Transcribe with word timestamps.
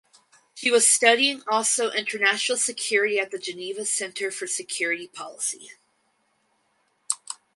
She 0.55 0.71
was 0.71 0.87
studying 0.87 1.43
also 1.47 1.91
international 1.91 2.57
security 2.57 3.19
at 3.19 3.29
the 3.29 3.37
Geneva 3.37 3.85
Centre 3.85 4.31
for 4.31 4.47
Security 4.47 5.07
Policy. 5.07 5.73